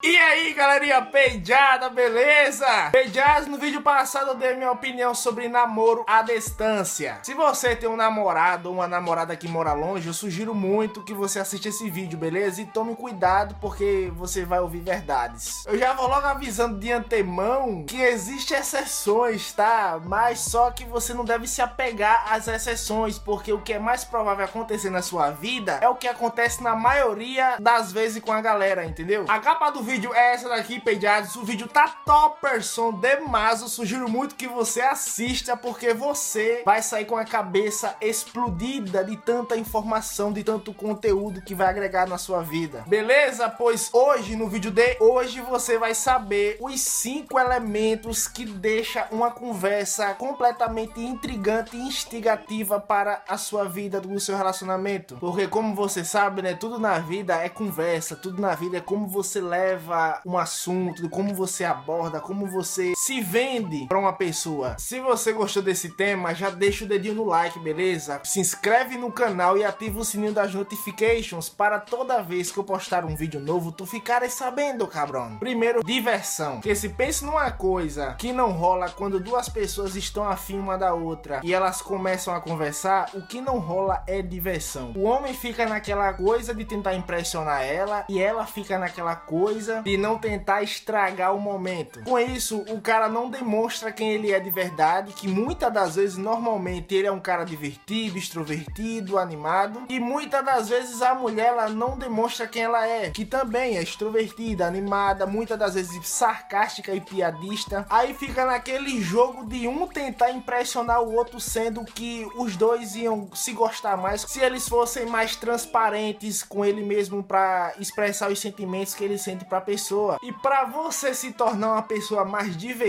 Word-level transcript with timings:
E 0.00 0.16
aí 0.16 0.52
galerinha 0.52 1.02
peidada, 1.02 1.88
beleza? 1.88 2.64
Peijados, 2.92 3.48
no 3.48 3.58
vídeo 3.58 3.82
passado 3.82 4.28
eu 4.28 4.36
dei 4.36 4.54
minha 4.54 4.70
opinião 4.70 5.12
sobre 5.12 5.48
namoro 5.48 6.04
à 6.06 6.22
distância 6.22 7.18
Se 7.24 7.34
você 7.34 7.74
tem 7.74 7.88
um 7.88 7.96
namorado 7.96 8.68
ou 8.68 8.76
uma 8.76 8.86
namorada 8.86 9.34
que 9.34 9.48
mora 9.48 9.72
longe, 9.72 10.06
eu 10.06 10.14
sugiro 10.14 10.54
muito 10.54 11.02
que 11.02 11.12
você 11.12 11.40
assista 11.40 11.70
esse 11.70 11.90
vídeo, 11.90 12.16
beleza? 12.16 12.62
E 12.62 12.66
tome 12.66 12.94
cuidado 12.94 13.56
porque 13.60 14.08
você 14.14 14.44
vai 14.44 14.60
ouvir 14.60 14.82
verdades 14.82 15.66
Eu 15.66 15.76
já 15.76 15.92
vou 15.94 16.06
logo 16.06 16.28
avisando 16.28 16.78
de 16.78 16.92
antemão 16.92 17.84
que 17.84 18.00
existem 18.00 18.56
exceções, 18.56 19.50
tá? 19.52 20.00
Mas 20.04 20.38
só 20.38 20.70
que 20.70 20.84
você 20.84 21.12
não 21.12 21.24
deve 21.24 21.48
se 21.48 21.60
apegar 21.60 22.32
às 22.32 22.46
exceções 22.46 23.18
Porque 23.18 23.52
o 23.52 23.60
que 23.60 23.72
é 23.72 23.80
mais 23.80 24.04
provável 24.04 24.44
acontecer 24.44 24.90
na 24.90 25.02
sua 25.02 25.32
vida 25.32 25.80
é 25.82 25.88
o 25.88 25.96
que 25.96 26.06
acontece 26.06 26.62
na 26.62 26.76
maioria 26.76 27.56
das 27.58 27.90
vezes 27.90 28.22
com 28.22 28.30
a 28.30 28.40
galera, 28.40 28.84
entendeu? 28.84 29.24
A 29.26 29.40
capa 29.40 29.70
do 29.70 29.87
vídeo 29.88 30.12
é 30.12 30.34
essa 30.34 30.50
daqui, 30.50 30.78
pediados. 30.78 31.34
O 31.34 31.42
vídeo 31.42 31.66
tá 31.66 31.88
topperson 32.04 32.92
demais. 32.92 33.62
Eu 33.62 33.68
sugiro 33.68 34.06
muito 34.06 34.34
que 34.34 34.46
você 34.46 34.82
assista, 34.82 35.56
porque 35.56 35.94
você 35.94 36.62
vai 36.62 36.82
sair 36.82 37.06
com 37.06 37.16
a 37.16 37.24
cabeça 37.24 37.96
explodida 37.98 39.02
de 39.02 39.16
tanta 39.16 39.56
informação, 39.56 40.30
de 40.30 40.44
tanto 40.44 40.74
conteúdo 40.74 41.40
que 41.40 41.54
vai 41.54 41.68
agregar 41.68 42.06
na 42.06 42.18
sua 42.18 42.42
vida. 42.42 42.84
Beleza? 42.86 43.48
Pois 43.48 43.88
hoje, 43.90 44.36
no 44.36 44.46
vídeo 44.46 44.70
de 44.70 44.98
hoje, 45.00 45.40
você 45.40 45.78
vai 45.78 45.94
saber 45.94 46.58
os 46.60 46.78
cinco 46.82 47.38
elementos 47.38 48.28
que 48.28 48.44
deixa 48.44 49.08
uma 49.10 49.30
conversa 49.30 50.12
completamente 50.14 51.00
intrigante 51.00 51.74
e 51.74 51.80
instigativa 51.80 52.78
para 52.78 53.22
a 53.26 53.38
sua 53.38 53.64
vida, 53.64 54.02
do 54.02 54.20
seu 54.20 54.36
relacionamento. 54.36 55.16
Porque 55.16 55.48
como 55.48 55.74
você 55.74 56.04
sabe, 56.04 56.42
né, 56.42 56.52
tudo 56.52 56.78
na 56.78 56.98
vida 56.98 57.36
é 57.36 57.48
conversa, 57.48 58.14
tudo 58.14 58.38
na 58.38 58.54
vida 58.54 58.76
é 58.76 58.80
como 58.82 59.08
você 59.08 59.40
leva 59.40 59.77
leva 59.78 60.20
um 60.26 60.36
assunto, 60.36 61.08
como 61.08 61.32
você 61.32 61.64
aborda, 61.64 62.20
como 62.20 62.46
você 62.46 62.92
se 63.08 63.22
vende 63.22 63.86
para 63.86 63.98
uma 63.98 64.12
pessoa. 64.12 64.76
Se 64.78 65.00
você 65.00 65.32
gostou 65.32 65.62
desse 65.62 65.88
tema, 65.88 66.34
já 66.34 66.50
deixa 66.50 66.84
o 66.84 66.86
dedinho 66.86 67.14
no 67.14 67.24
like, 67.24 67.58
beleza? 67.58 68.20
Se 68.22 68.38
inscreve 68.38 68.98
no 68.98 69.10
canal 69.10 69.56
e 69.56 69.64
ativa 69.64 69.98
o 69.98 70.04
sininho 70.04 70.34
das 70.34 70.52
notifications 70.52 71.48
para 71.48 71.80
toda 71.80 72.20
vez 72.20 72.52
que 72.52 72.58
eu 72.58 72.64
postar 72.64 73.06
um 73.06 73.16
vídeo 73.16 73.40
novo, 73.40 73.72
tu 73.72 73.86
ficares 73.86 74.34
sabendo, 74.34 74.86
cabrão. 74.86 75.38
Primeiro, 75.38 75.82
diversão. 75.82 76.56
Porque 76.56 76.74
se 76.74 76.90
pense 76.90 77.24
numa 77.24 77.50
coisa 77.50 78.12
que 78.18 78.30
não 78.30 78.52
rola 78.52 78.90
quando 78.90 79.18
duas 79.18 79.48
pessoas 79.48 79.96
estão 79.96 80.28
afim 80.28 80.58
uma 80.58 80.76
da 80.76 80.92
outra 80.92 81.40
e 81.42 81.54
elas 81.54 81.80
começam 81.80 82.34
a 82.34 82.42
conversar, 82.42 83.08
o 83.14 83.22
que 83.22 83.40
não 83.40 83.58
rola 83.58 84.04
é 84.06 84.20
diversão. 84.20 84.92
O 84.94 85.04
homem 85.04 85.32
fica 85.32 85.64
naquela 85.64 86.12
coisa 86.12 86.54
de 86.54 86.62
tentar 86.66 86.94
impressionar 86.94 87.62
ela 87.62 88.04
e 88.06 88.20
ela 88.20 88.44
fica 88.44 88.78
naquela 88.78 89.16
coisa 89.16 89.80
de 89.80 89.96
não 89.96 90.18
tentar 90.18 90.62
estragar 90.62 91.34
o 91.34 91.40
momento. 91.40 92.02
Com 92.04 92.18
isso, 92.18 92.62
o 92.68 92.82
cara 92.82 92.97
não 93.06 93.28
demonstra 93.28 93.92
quem 93.92 94.12
ele 94.12 94.32
é 94.32 94.40
de 94.40 94.48
verdade, 94.48 95.12
que 95.12 95.28
muitas 95.28 95.70
das 95.70 95.96
vezes, 95.96 96.16
normalmente, 96.16 96.94
ele 96.94 97.06
é 97.06 97.12
um 97.12 97.20
cara 97.20 97.44
divertido, 97.44 98.16
extrovertido, 98.16 99.18
animado, 99.18 99.82
e 99.90 100.00
muitas 100.00 100.42
das 100.42 100.70
vezes 100.70 101.02
a 101.02 101.14
mulher 101.14 101.48
ela 101.48 101.68
não 101.68 101.98
demonstra 101.98 102.46
quem 102.46 102.62
ela 102.62 102.86
é, 102.86 103.10
que 103.10 103.26
também 103.26 103.76
é 103.76 103.82
extrovertida, 103.82 104.66
animada, 104.66 105.26
muitas 105.26 105.58
das 105.58 105.74
vezes 105.74 106.08
sarcástica 106.08 106.94
e 106.94 107.00
piadista. 107.02 107.86
Aí 107.90 108.14
fica 108.14 108.46
naquele 108.46 109.02
jogo 109.02 109.44
de 109.44 109.68
um 109.68 109.86
tentar 109.86 110.30
impressionar 110.30 111.02
o 111.02 111.14
outro, 111.14 111.38
sendo 111.38 111.84
que 111.84 112.26
os 112.36 112.56
dois 112.56 112.94
iam 112.94 113.28
se 113.34 113.52
gostar 113.52 113.96
mais 113.96 114.22
se 114.22 114.40
eles 114.40 114.68
fossem 114.68 115.06
mais 115.06 115.36
transparentes 115.36 116.42
com 116.42 116.64
ele 116.64 116.82
mesmo 116.82 117.22
para 117.22 117.74
expressar 117.78 118.30
os 118.30 118.38
sentimentos 118.38 118.94
que 118.94 119.04
ele 119.04 119.18
sente 119.18 119.44
para 119.44 119.58
a 119.58 119.62
pessoa. 119.62 120.18
E 120.22 120.32
para 120.32 120.64
você 120.64 121.12
se 121.12 121.32
tornar 121.32 121.72
uma 121.72 121.82
pessoa 121.82 122.24
mais 122.24 122.56
divertida, 122.56 122.87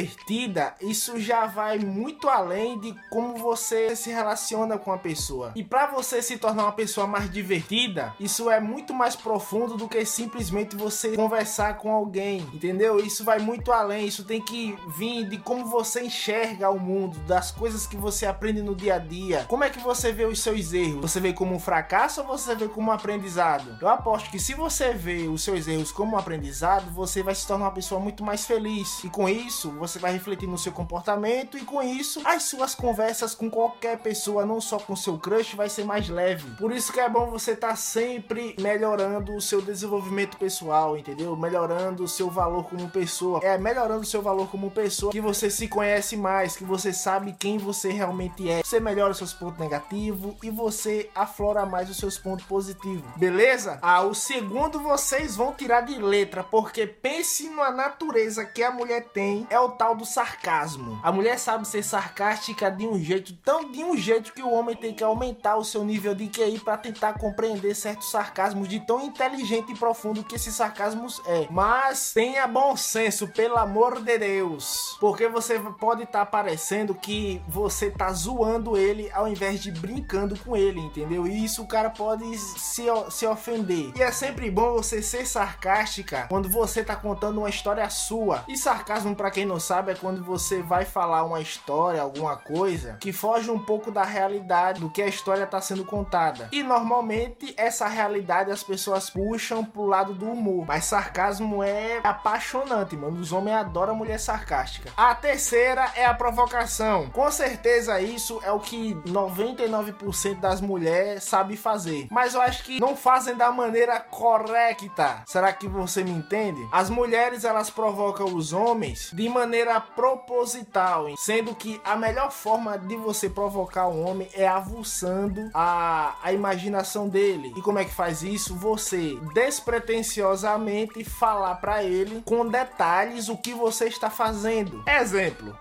isso 0.81 1.19
já 1.19 1.45
vai 1.45 1.80
muito 1.80 2.30
além 2.30 2.80
de 2.80 2.95
como 3.09 3.38
você 3.38 3.95
se 3.95 4.09
relaciona 4.09 4.78
com 4.78 4.92
a 4.92 4.97
pessoa. 4.97 5.52
E 5.55 5.64
para 5.64 5.87
você 5.87 6.21
se 6.21 6.37
tornar 6.37 6.64
uma 6.64 6.71
pessoa 6.71 7.08
mais 7.08 7.32
divertida, 7.32 8.14
isso 8.20 8.49
é 8.49 8.59
muito 8.59 8.93
mais 8.93 9.15
profundo 9.15 9.76
do 9.76 9.88
que 9.88 10.04
simplesmente 10.05 10.76
você 10.76 11.15
conversar 11.15 11.77
com 11.77 11.92
alguém, 11.92 12.39
entendeu? 12.54 12.99
Isso 12.99 13.23
vai 13.23 13.39
muito 13.39 13.71
além, 13.71 14.05
isso 14.05 14.23
tem 14.23 14.42
que 14.42 14.77
vir 14.88 15.27
de 15.27 15.38
como 15.38 15.65
você 15.65 16.04
enxerga 16.04 16.70
o 16.70 16.80
mundo, 16.80 17.17
das 17.20 17.52
coisas 17.52 17.88
que 17.88 17.98
você 17.98 18.26
aprende 18.26 18.61
no 18.61 18.76
dia 18.76 18.95
a 18.95 18.99
dia. 18.99 19.45
Como 19.48 19.64
é 19.64 19.70
que 19.70 19.80
você 19.80 20.11
vê 20.11 20.26
os 20.26 20.42
seus 20.42 20.73
erros? 20.73 21.02
Você 21.02 21.20
vê 21.20 21.33
como 21.33 21.55
um 21.55 21.59
fracasso 21.59 22.21
ou 22.21 22.27
você 22.27 22.55
vê 22.55 22.67
como 22.67 22.89
um 22.89 22.93
aprendizado? 22.93 23.77
Eu 23.82 23.88
aposto 23.88 24.30
que 24.30 24.39
se 24.39 24.54
você 24.54 24.93
vê 24.93 25.27
os 25.27 25.43
seus 25.43 25.67
erros 25.67 25.92
como 25.92 26.15
um 26.15 26.20
aprendizado, 26.20 26.92
você 26.92 27.23
vai 27.23 27.33
se 27.33 27.48
tornar 27.48 27.65
uma 27.65 27.71
pessoa 27.71 27.99
muito 27.99 28.23
mais 28.23 28.45
feliz. 28.45 29.04
E 29.04 29.09
com 29.09 29.27
isso, 29.27 29.71
você 29.71 29.89
vai 29.98 30.11
refletir 30.11 30.48
no 30.48 30.58
seu 30.58 30.72
comportamento 30.72 31.58
e 31.58 31.61
com 31.61 31.82
isso, 31.82 32.22
as 32.26 32.44
suas 32.44 32.76
conversas 32.76 33.33
com 33.33 33.50
qualquer 33.50 33.98
pessoa, 34.00 34.45
não 34.45 34.60
só 34.60 34.77
com 34.77 34.95
seu 34.95 35.17
crush, 35.17 35.55
vai 35.55 35.70
ser 35.70 35.86
mais 35.86 36.10
leve. 36.10 36.50
Por 36.58 36.72
isso 36.72 36.92
que 36.92 37.00
é 37.00 37.10
bom 37.10 37.32
você 37.32 37.52
estar 37.52 37.70
tá 37.70 37.76
sempre 37.76 38.55
melhorando 38.60 39.36
o 39.36 39.42
seu 39.42 39.61
desenvolvimento 39.61 40.38
pessoal, 40.38 40.98
entendeu? 40.98 41.36
Melhorando 41.36 42.04
o 42.04 42.08
seu 42.08 42.30
valor 42.30 42.66
como 42.66 42.89
pessoa. 42.89 43.39
É 43.42 43.58
melhorando 43.58 44.02
o 44.02 44.05
seu 44.05 44.22
valor 44.22 44.50
como 44.50 44.70
pessoa 44.70 45.11
que 45.11 45.22
você 45.22 45.50
se 45.50 45.67
conhece 45.67 46.17
mais, 46.17 46.56
que 46.56 46.64
você 46.64 46.92
sabe 46.92 47.36
quem 47.39 47.58
você 47.58 47.92
realmente 47.92 48.50
é. 48.50 48.61
Você 48.64 48.80
melhora 48.80 49.11
os 49.11 49.17
seus 49.17 49.33
pontos 49.33 49.60
negativos 49.60 50.36
e 50.44 50.50
você 50.50 51.10
aflora 51.16 51.66
mais 51.66 51.89
os 51.89 51.98
seus 51.98 52.17
pontos 52.17 52.45
positivos. 52.45 53.04
Beleza? 53.16 53.80
Ah, 53.82 54.02
o 54.02 54.14
segundo 54.14 54.80
vocês 54.80 55.36
vão 55.36 55.54
tirar 55.54 55.82
de 55.82 55.98
letra 55.98 56.44
porque 56.44 56.86
pense 56.86 57.50
na 57.50 57.71
natureza 57.71 58.45
que 58.45 58.64
a 58.64 58.71
mulher 58.71 59.06
tem, 59.14 59.48
é 59.50 59.60
o 59.60 59.68
tal 59.69 59.95
do 59.95 60.05
sarcasmo. 60.05 60.99
A 61.03 61.11
mulher 61.11 61.37
sabe 61.37 61.67
ser 61.67 61.83
sarcástica 61.83 62.69
de 62.69 62.87
um 62.87 62.99
jeito, 62.99 63.33
tão 63.43 63.71
de 63.71 63.83
um 63.83 63.95
jeito 63.95 64.33
que 64.33 64.41
o 64.41 64.52
homem 64.52 64.75
tem 64.75 64.93
que 64.93 65.03
aumentar 65.03 65.55
o 65.57 65.63
seu 65.63 65.83
nível 65.83 66.13
de 66.15 66.27
QI 66.27 66.59
para 66.59 66.77
tentar 66.77 67.13
compreender 67.13 67.75
certos 67.75 68.11
sarcasmos 68.11 68.67
de 68.67 68.79
tão 68.79 69.02
inteligente 69.02 69.71
e 69.71 69.77
profundo 69.77 70.23
que 70.23 70.35
esses 70.35 70.55
sarcasmos 70.55 71.21
é. 71.25 71.47
Mas 71.49 72.13
tenha 72.13 72.47
bom 72.47 72.75
senso, 72.75 73.27
pelo 73.27 73.58
amor 73.58 74.02
de 74.02 74.17
Deus, 74.17 74.97
porque 74.99 75.27
você 75.27 75.59
pode 75.79 76.03
estar 76.03 76.19
tá 76.19 76.25
parecendo 76.25 76.95
que 76.95 77.41
você 77.47 77.89
tá 77.91 78.11
zoando 78.11 78.77
ele 78.77 79.09
ao 79.11 79.27
invés 79.27 79.61
de 79.61 79.71
brincando 79.71 80.37
com 80.39 80.55
ele, 80.55 80.79
entendeu? 80.79 81.27
E 81.27 81.43
isso 81.43 81.63
o 81.63 81.67
cara 81.67 81.89
pode 81.89 82.37
se, 82.37 82.85
se 83.09 83.25
ofender. 83.25 83.91
E 83.95 84.02
é 84.02 84.11
sempre 84.11 84.49
bom 84.49 84.73
você 84.73 85.02
ser 85.02 85.25
sarcástica 85.25 86.25
quando 86.29 86.49
você 86.49 86.83
tá 86.83 86.95
contando 86.95 87.39
uma 87.39 87.49
história 87.49 87.89
sua. 87.89 88.43
E 88.47 88.58
sarcasmo, 88.58 89.15
para 89.15 89.31
quem 89.31 89.45
não 89.45 89.58
sabe, 89.59 89.92
é 89.92 89.95
quando 89.95 90.23
você 90.23 90.61
vai 90.61 90.86
falar 90.86 91.23
uma 91.23 91.42
história, 91.42 92.02
alguma 92.02 92.36
coisa 92.37 92.97
que 92.99 93.11
foge 93.11 93.49
um 93.49 93.59
pouco 93.59 93.92
da 93.92 94.03
realidade 94.03 94.80
do 94.80 94.89
que 94.89 95.02
a 95.02 95.08
história 95.08 95.45
tá 95.45 95.59
sendo 95.61 95.86
contada. 95.86 96.49
E 96.52 96.64
normalmente 96.64 97.53
essa 97.58 97.87
realidade 97.87 98.52
as 98.52 98.64
pessoas 98.64 99.09
puxam 99.09 99.64
pro 99.64 99.86
lado 99.86 100.14
do 100.14 100.30
humor. 100.30 100.65
Mas 100.67 100.86
sarcasmo 100.86 101.64
é 101.64 101.99
apaixonante, 102.03 102.95
mano. 102.95 103.20
Os 103.20 103.31
homens 103.31 103.58
adoram 103.58 103.95
mulher 103.95 104.20
sarcástica. 104.20 104.92
A 104.95 105.14
terceira 105.15 105.91
é 105.95 106.05
a 106.05 106.14
provocação. 106.14 107.09
Com 107.09 107.30
certeza 107.31 107.99
isso 108.02 108.39
é 108.43 108.52
o 108.52 108.59
que 108.59 108.95
99% 109.05 110.39
das 110.39 110.61
mulheres 110.61 111.23
sabe 111.23 111.58
fazer. 111.58 112.08
Mas 112.09 112.33
eu 112.33 112.41
acho 112.41 112.64
que 112.64 112.80
não 112.80 112.95
fazem 112.95 113.36
da 113.36 113.52
maneira 113.52 113.99
correta. 113.99 115.23
Será 115.26 115.52
que 115.52 115.67
você 115.67 116.03
me 116.03 116.11
entende? 116.11 116.67
As 116.71 116.89
mulheres 116.89 117.43
elas 117.43 117.70
provocam 117.70 118.33
os 118.36 118.53
homens 118.53 119.11
de 119.14 119.27
maneira 119.27 119.48
proposital, 119.95 121.08
sendo 121.17 121.55
que 121.55 121.80
a 121.83 121.95
melhor 121.95 122.32
forma 122.32 122.77
de 122.77 122.95
você 122.95 123.30
provocar 123.30 123.87
um 123.87 124.08
homem 124.08 124.30
é 124.33 124.48
avuçando 124.48 125.49
a, 125.54 126.15
a 126.21 126.32
imaginação 126.33 127.08
dele. 127.08 127.54
E 127.55 127.61
como 127.61 127.80
é 127.80 127.86
que 127.86 127.93
faz 127.93 128.24
isso? 128.24 128.56
Você 128.56 129.18
despretensiosamente 129.33 131.04
falar 131.04 131.56
para 131.56 131.83
ele 131.83 132.21
com 132.25 132.48
detalhes 132.48 133.29
o 133.29 133.38
que 133.38 133.53
você 133.53 133.85
está 133.85 134.09
fazendo. 134.09 134.83
Exemplo. 134.88 135.57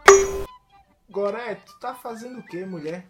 Goré, 1.11 1.55
tu 1.55 1.79
tá 1.81 1.95
fazendo 1.95 2.39
o 2.39 2.43
que, 2.43 2.65
mulher? 2.67 3.07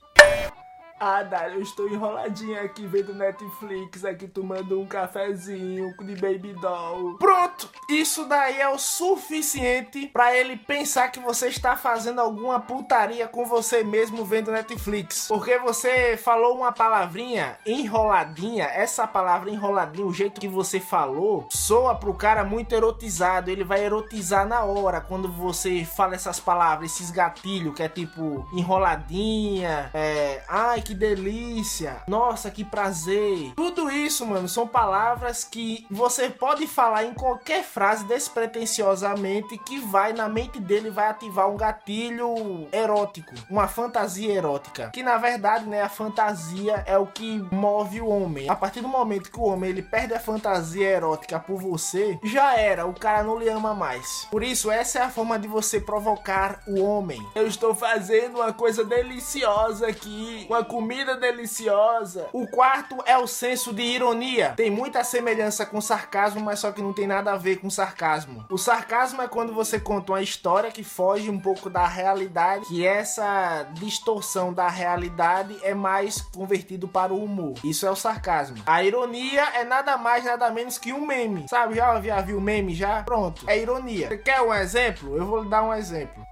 Ah, 1.00 1.22
Dário, 1.22 1.56
eu 1.56 1.62
estou 1.62 1.88
enroladinha 1.88 2.62
aqui 2.62 2.84
vendo 2.86 3.14
Netflix, 3.14 4.04
aqui 4.04 4.26
tomando 4.26 4.80
um 4.80 4.86
cafezinho 4.86 5.94
de 5.96 6.16
Baby 6.16 6.54
Doll. 6.54 7.16
Pronto! 7.18 7.70
Isso 7.88 8.24
daí 8.24 8.60
é 8.60 8.68
o 8.68 8.78
suficiente 8.78 10.08
para 10.08 10.36
ele 10.36 10.56
pensar 10.56 11.10
que 11.10 11.20
você 11.20 11.48
está 11.48 11.76
fazendo 11.76 12.20
alguma 12.20 12.58
putaria 12.58 13.28
com 13.28 13.44
você 13.44 13.84
mesmo 13.84 14.24
vendo 14.24 14.50
Netflix. 14.50 15.28
Porque 15.28 15.56
você 15.58 16.16
falou 16.16 16.56
uma 16.56 16.72
palavrinha 16.72 17.58
enroladinha, 17.64 18.64
essa 18.64 19.06
palavra 19.06 19.50
enroladinha, 19.50 20.04
o 20.04 20.12
jeito 20.12 20.40
que 20.40 20.48
você 20.48 20.80
falou, 20.80 21.46
soa 21.50 21.94
pro 21.94 22.12
cara 22.12 22.42
muito 22.42 22.74
erotizado. 22.74 23.50
Ele 23.50 23.62
vai 23.62 23.84
erotizar 23.84 24.46
na 24.46 24.64
hora 24.64 25.00
quando 25.00 25.30
você 25.30 25.84
fala 25.84 26.16
essas 26.16 26.40
palavras, 26.40 26.92
esses 26.92 27.10
gatilhos, 27.12 27.74
que 27.74 27.82
é 27.84 27.88
tipo 27.88 28.48
enroladinha, 28.52 29.90
é. 29.94 30.42
Ai, 30.48 30.82
que 30.88 30.94
delícia. 30.94 32.02
Nossa, 32.08 32.50
que 32.50 32.64
prazer. 32.64 33.52
Tudo 33.54 33.90
isso, 33.90 34.24
mano, 34.24 34.48
são 34.48 34.66
palavras 34.66 35.44
que 35.44 35.86
você 35.90 36.30
pode 36.30 36.66
falar 36.66 37.04
em 37.04 37.12
qualquer 37.12 37.62
frase 37.62 38.06
despretensiosamente 38.06 39.58
que 39.58 39.78
vai 39.80 40.14
na 40.14 40.30
mente 40.30 40.58
dele 40.58 40.88
vai 40.88 41.08
ativar 41.08 41.50
um 41.50 41.58
gatilho 41.58 42.66
erótico, 42.72 43.34
uma 43.50 43.68
fantasia 43.68 44.32
erótica, 44.32 44.90
que 44.90 45.02
na 45.02 45.18
verdade, 45.18 45.66
né, 45.66 45.82
a 45.82 45.90
fantasia 45.90 46.82
é 46.86 46.96
o 46.96 47.06
que 47.06 47.38
move 47.52 48.00
o 48.00 48.08
homem. 48.08 48.48
A 48.48 48.56
partir 48.56 48.80
do 48.80 48.88
momento 48.88 49.30
que 49.30 49.38
o 49.38 49.44
homem 49.44 49.68
ele 49.68 49.82
perde 49.82 50.14
a 50.14 50.20
fantasia 50.20 50.88
erótica 50.88 51.38
por 51.38 51.60
você, 51.60 52.18
já 52.24 52.56
era, 52.56 52.86
o 52.86 52.94
cara 52.94 53.22
não 53.22 53.38
lhe 53.38 53.48
ama 53.50 53.74
mais. 53.74 54.26
Por 54.30 54.42
isso, 54.42 54.70
essa 54.70 55.00
é 55.00 55.02
a 55.02 55.10
forma 55.10 55.38
de 55.38 55.48
você 55.48 55.78
provocar 55.78 56.62
o 56.66 56.80
homem. 56.80 57.20
Eu 57.34 57.46
estou 57.46 57.74
fazendo 57.74 58.36
uma 58.36 58.54
coisa 58.54 58.82
deliciosa 58.82 59.86
aqui, 59.86 60.46
uma 60.48 60.64
comida 60.78 61.16
deliciosa. 61.16 62.28
O 62.32 62.46
quarto 62.46 62.98
é 63.04 63.18
o 63.18 63.26
senso 63.26 63.72
de 63.72 63.82
ironia. 63.82 64.54
Tem 64.56 64.70
muita 64.70 65.02
semelhança 65.02 65.66
com 65.66 65.80
sarcasmo, 65.80 66.40
mas 66.40 66.60
só 66.60 66.70
que 66.70 66.80
não 66.80 66.92
tem 66.92 67.04
nada 67.04 67.32
a 67.32 67.36
ver 67.36 67.56
com 67.56 67.68
sarcasmo. 67.68 68.46
O 68.48 68.56
sarcasmo 68.56 69.20
é 69.20 69.26
quando 69.26 69.52
você 69.52 69.80
conta 69.80 70.12
uma 70.12 70.22
história 70.22 70.70
que 70.70 70.84
foge 70.84 71.28
um 71.28 71.40
pouco 71.40 71.68
da 71.68 71.84
realidade, 71.84 72.66
que 72.66 72.86
essa 72.86 73.66
distorção 73.72 74.52
da 74.52 74.68
realidade 74.68 75.58
é 75.64 75.74
mais 75.74 76.20
convertido 76.20 76.86
para 76.86 77.12
o 77.12 77.24
humor. 77.24 77.54
Isso 77.64 77.84
é 77.84 77.90
o 77.90 77.96
sarcasmo. 77.96 78.62
A 78.64 78.84
ironia 78.84 79.48
é 79.56 79.64
nada 79.64 79.96
mais, 79.96 80.24
nada 80.24 80.48
menos 80.52 80.78
que 80.78 80.92
um 80.92 81.04
meme. 81.04 81.48
Sabe, 81.48 81.74
já, 81.74 82.00
já 82.00 82.20
viu 82.20 82.40
meme 82.40 82.72
já? 82.72 83.02
Pronto, 83.02 83.50
é 83.50 83.58
ironia. 83.58 84.06
Você 84.06 84.18
quer 84.18 84.40
um 84.42 84.54
exemplo? 84.54 85.16
Eu 85.16 85.26
vou 85.26 85.42
lhe 85.42 85.50
dar 85.50 85.64
um 85.64 85.74
exemplo. 85.74 86.24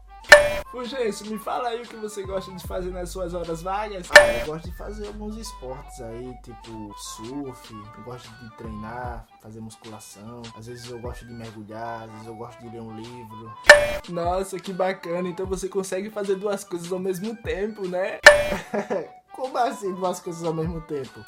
Fulgêncio, 0.71 1.31
me 1.31 1.39
fala 1.39 1.69
aí 1.69 1.83
o 1.83 1.87
que 1.87 1.97
você 1.97 2.23
gosta 2.23 2.53
de 2.53 2.67
fazer 2.67 2.91
nas 2.91 3.09
suas 3.09 3.33
horas 3.35 3.63
vagas. 3.63 4.09
Ah, 4.11 4.41
eu 4.41 4.47
gosto 4.47 4.69
de 4.69 4.77
fazer 4.77 5.07
alguns 5.07 5.37
esportes 5.37 6.01
aí, 6.01 6.37
tipo 6.43 6.95
surf, 6.99 7.73
eu 7.73 8.05
gosto 8.05 8.29
de 8.43 8.57
treinar, 8.57 9.27
fazer 9.41 9.61
musculação. 9.61 10.43
Às 10.57 10.67
vezes 10.67 10.91
eu 10.91 10.99
gosto 10.99 11.25
de 11.25 11.33
mergulhar, 11.33 12.03
às 12.03 12.11
vezes 12.11 12.27
eu 12.27 12.35
gosto 12.35 12.61
de 12.61 12.69
ler 12.69 12.81
um 12.81 12.95
livro. 12.95 13.53
Nossa, 14.09 14.59
que 14.59 14.73
bacana, 14.73 15.29
então 15.29 15.47
você 15.47 15.69
consegue 15.69 16.11
fazer 16.11 16.35
duas 16.35 16.63
coisas 16.63 16.93
ao 16.93 16.99
mesmo 16.99 17.35
tempo, 17.37 17.89
né? 17.89 18.19
Como 19.37 19.59
assim 19.59 19.93
duas 19.93 20.19
coisas 20.19 20.43
ao 20.43 20.55
mesmo 20.55 20.81
tempo? 20.81 21.21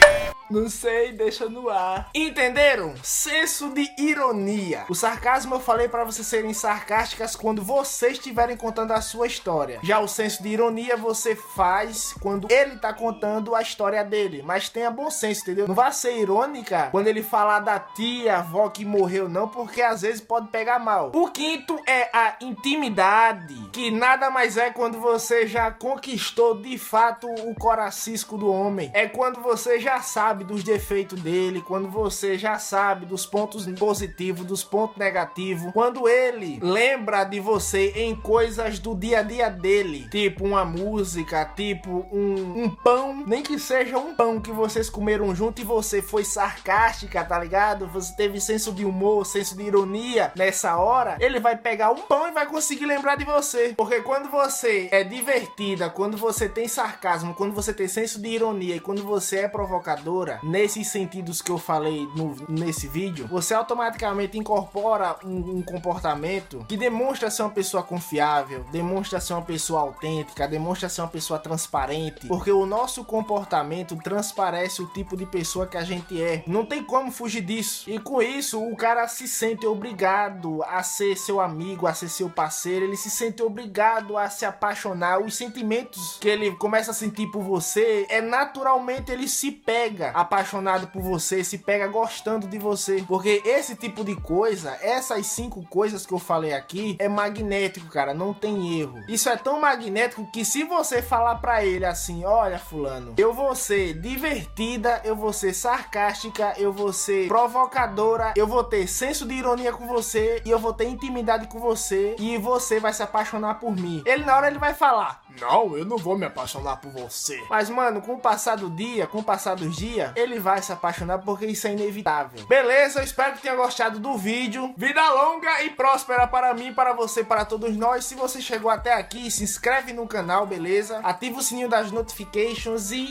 Não 0.50 0.70
sei, 0.70 1.12
deixa 1.12 1.46
no 1.46 1.68
ar. 1.68 2.08
Entenderam? 2.14 2.94
Senso 3.02 3.68
de 3.68 3.86
ironia. 3.98 4.86
O 4.88 4.94
sarcasmo 4.94 5.56
eu 5.56 5.60
falei 5.60 5.88
para 5.88 6.04
vocês 6.04 6.26
serem 6.26 6.54
sarcásticas 6.54 7.36
quando 7.36 7.62
vocês 7.62 8.14
estiverem 8.14 8.56
contando 8.56 8.92
a 8.92 9.02
sua 9.02 9.26
história. 9.26 9.78
Já 9.82 10.00
o 10.00 10.08
senso 10.08 10.42
de 10.42 10.48
ironia 10.48 10.96
você 10.96 11.36
faz 11.36 12.14
quando 12.14 12.50
ele 12.50 12.78
tá 12.78 12.94
contando 12.94 13.54
a 13.54 13.60
história 13.60 14.02
dele. 14.02 14.42
Mas 14.42 14.70
tenha 14.70 14.90
bom 14.90 15.10
senso, 15.10 15.42
entendeu? 15.42 15.68
Não 15.68 15.74
vá 15.74 15.92
ser 15.92 16.16
irônica 16.16 16.88
quando 16.90 17.08
ele 17.08 17.22
falar 17.22 17.60
da 17.60 17.78
tia, 17.78 18.38
avó 18.38 18.70
que 18.70 18.86
morreu, 18.86 19.28
não, 19.28 19.48
porque 19.48 19.82
às 19.82 20.00
vezes 20.00 20.22
pode 20.22 20.48
pegar 20.48 20.78
mal. 20.78 21.12
O 21.14 21.28
quinto 21.28 21.78
é 21.86 22.08
a 22.10 22.36
intimidade, 22.40 23.54
que 23.70 23.90
nada 23.90 24.30
mais 24.30 24.56
é 24.56 24.70
quando 24.70 24.98
você 24.98 25.46
já 25.46 25.70
conquistou 25.70 26.58
de 26.58 26.78
fato 26.78 27.28
o 27.28 27.54
coração 27.54 27.97
do 28.36 28.50
homem. 28.50 28.90
É 28.94 29.06
quando 29.06 29.40
você 29.40 29.80
já 29.80 30.00
sabe 30.00 30.44
dos 30.44 30.62
defeitos 30.62 31.20
dele, 31.20 31.60
quando 31.60 31.88
você 31.88 32.38
já 32.38 32.58
sabe 32.58 33.06
dos 33.06 33.26
pontos 33.26 33.66
positivos, 33.78 34.46
dos 34.46 34.62
pontos 34.62 34.96
negativos, 34.96 35.72
quando 35.72 36.08
ele 36.08 36.58
lembra 36.62 37.24
de 37.24 37.40
você 37.40 37.92
em 37.96 38.14
coisas 38.14 38.78
do 38.78 38.94
dia 38.94 39.20
a 39.20 39.22
dia 39.22 39.48
dele, 39.48 40.08
tipo 40.10 40.44
uma 40.44 40.64
música, 40.64 41.44
tipo 41.44 42.06
um, 42.12 42.64
um 42.64 42.70
pão, 42.70 43.24
nem 43.26 43.42
que 43.42 43.58
seja 43.58 43.98
um 43.98 44.14
pão 44.14 44.40
que 44.40 44.52
vocês 44.52 44.88
comeram 44.88 45.34
junto 45.34 45.60
e 45.60 45.64
você 45.64 46.00
foi 46.00 46.24
sarcástica, 46.24 47.24
tá 47.24 47.38
ligado? 47.38 47.86
Você 47.88 48.14
teve 48.14 48.40
senso 48.40 48.72
de 48.72 48.84
humor, 48.84 49.26
senso 49.26 49.56
de 49.56 49.64
ironia 49.64 50.32
nessa 50.36 50.76
hora, 50.76 51.16
ele 51.20 51.40
vai 51.40 51.56
pegar 51.56 51.90
um 51.90 52.02
pão 52.02 52.28
e 52.28 52.32
vai 52.32 52.46
conseguir 52.46 52.86
lembrar 52.86 53.16
de 53.16 53.24
você. 53.24 53.74
Porque 53.76 54.00
quando 54.02 54.30
você 54.30 54.88
é 54.92 55.02
divertida, 55.02 55.90
quando 55.90 56.16
você 56.16 56.48
tem 56.48 56.68
sarcasmo, 56.68 57.34
quando 57.34 57.54
você 57.54 57.72
tem 57.72 57.87
senso 57.88 58.20
de 58.20 58.28
ironia 58.28 58.76
e 58.76 58.80
quando 58.80 59.02
você 59.02 59.40
é 59.40 59.48
provocadora, 59.48 60.38
nesses 60.42 60.88
sentidos 60.88 61.42
que 61.42 61.50
eu 61.50 61.58
falei 61.58 62.06
no, 62.14 62.36
nesse 62.48 62.86
vídeo, 62.86 63.26
você 63.28 63.54
automaticamente 63.54 64.38
incorpora 64.38 65.16
um, 65.24 65.58
um 65.58 65.62
comportamento 65.62 66.64
que 66.68 66.76
demonstra 66.76 67.30
ser 67.30 67.42
uma 67.42 67.50
pessoa 67.50 67.82
confiável, 67.82 68.64
demonstra 68.70 69.20
ser 69.20 69.34
uma 69.34 69.42
pessoa 69.42 69.80
autêntica, 69.80 70.48
demonstra 70.48 70.88
ser 70.88 71.02
uma 71.02 71.08
pessoa 71.08 71.38
transparente, 71.38 72.26
porque 72.26 72.50
o 72.50 72.66
nosso 72.66 73.04
comportamento 73.04 73.96
transparece 73.96 74.82
o 74.82 74.86
tipo 74.86 75.16
de 75.16 75.26
pessoa 75.26 75.66
que 75.66 75.76
a 75.76 75.84
gente 75.84 76.20
é. 76.22 76.42
Não 76.46 76.64
tem 76.64 76.82
como 76.82 77.10
fugir 77.10 77.42
disso. 77.42 77.88
E 77.88 77.98
com 77.98 78.20
isso, 78.20 78.62
o 78.62 78.76
cara 78.76 79.06
se 79.08 79.26
sente 79.28 79.66
obrigado 79.66 80.62
a 80.64 80.82
ser 80.82 81.16
seu 81.16 81.40
amigo, 81.40 81.86
a 81.86 81.94
ser 81.94 82.08
seu 82.08 82.28
parceiro, 82.28 82.84
ele 82.84 82.96
se 82.96 83.10
sente 83.10 83.42
obrigado 83.42 84.16
a 84.16 84.28
se 84.28 84.44
apaixonar. 84.44 85.20
Os 85.20 85.36
sentimentos 85.36 86.18
que 86.20 86.28
ele 86.28 86.52
começa 86.56 86.90
a 86.90 86.94
sentir 86.94 87.26
por 87.28 87.42
você 87.42 87.77
você 87.78 88.06
é 88.08 88.20
naturalmente 88.20 89.12
ele 89.12 89.28
se 89.28 89.52
pega 89.52 90.10
apaixonado 90.10 90.88
por 90.88 91.00
você, 91.00 91.44
se 91.44 91.58
pega 91.58 91.86
gostando 91.86 92.48
de 92.48 92.58
você. 92.58 93.04
Porque 93.06 93.40
esse 93.44 93.76
tipo 93.76 94.04
de 94.04 94.16
coisa, 94.16 94.76
essas 94.82 95.26
cinco 95.26 95.64
coisas 95.68 96.04
que 96.04 96.12
eu 96.12 96.18
falei 96.18 96.52
aqui, 96.52 96.96
é 96.98 97.08
magnético, 97.08 97.86
cara, 97.88 98.12
não 98.12 98.34
tem 98.34 98.80
erro. 98.80 99.02
Isso 99.08 99.28
é 99.28 99.36
tão 99.36 99.60
magnético 99.60 100.28
que 100.32 100.44
se 100.44 100.64
você 100.64 101.00
falar 101.00 101.36
para 101.36 101.64
ele 101.64 101.84
assim, 101.84 102.24
olha, 102.24 102.58
fulano, 102.58 103.14
eu 103.16 103.32
vou 103.32 103.54
ser 103.54 103.94
divertida, 104.00 105.00
eu 105.04 105.14
vou 105.14 105.32
ser 105.32 105.54
sarcástica, 105.54 106.54
eu 106.56 106.72
vou 106.72 106.92
ser 106.92 107.28
provocadora, 107.28 108.34
eu 108.36 108.46
vou 108.46 108.64
ter 108.64 108.88
senso 108.88 109.26
de 109.26 109.34
ironia 109.34 109.72
com 109.72 109.86
você 109.86 110.42
e 110.44 110.50
eu 110.50 110.58
vou 110.58 110.72
ter 110.72 110.88
intimidade 110.88 111.46
com 111.46 111.60
você 111.60 112.16
e 112.18 112.36
você 112.38 112.80
vai 112.80 112.92
se 112.92 113.02
apaixonar 113.02 113.60
por 113.60 113.76
mim. 113.76 114.02
Ele 114.04 114.24
na 114.24 114.36
hora 114.36 114.48
ele 114.48 114.58
vai 114.58 114.74
falar: 114.74 115.22
"Não, 115.40 115.76
eu 115.76 115.84
não 115.84 115.98
vou 115.98 116.16
me 116.16 116.26
apaixonar 116.26 116.76
por 116.76 116.90
você". 116.90 117.42
Mas 117.48 117.70
mano, 117.70 118.00
com 118.00 118.14
o 118.14 118.18
passar 118.18 118.56
do 118.56 118.70
dia, 118.70 119.06
com 119.06 119.18
o 119.18 119.24
passar 119.24 119.54
dos 119.54 119.76
dias, 119.76 120.12
ele 120.16 120.38
vai 120.38 120.62
se 120.62 120.72
apaixonar 120.72 121.18
porque 121.18 121.46
isso 121.46 121.66
é 121.66 121.72
inevitável. 121.72 122.46
Beleza, 122.46 123.02
espero 123.02 123.34
que 123.34 123.42
tenha 123.42 123.54
gostado 123.54 123.98
do 123.98 124.16
vídeo. 124.16 124.72
Vida 124.76 125.08
longa 125.12 125.62
e 125.62 125.70
próspera 125.70 126.26
para 126.26 126.52
mim, 126.54 126.72
para 126.72 126.92
você, 126.92 127.22
para 127.22 127.44
todos 127.44 127.76
nós. 127.76 128.04
Se 128.04 128.14
você 128.14 128.40
chegou 128.40 128.70
até 128.70 128.94
aqui, 128.94 129.30
se 129.30 129.44
inscreve 129.44 129.92
no 129.92 130.06
canal, 130.06 130.46
beleza? 130.46 131.00
Ativa 131.02 131.38
o 131.38 131.42
sininho 131.42 131.68
das 131.68 131.90
notifications 131.90 132.90
e 132.90 133.06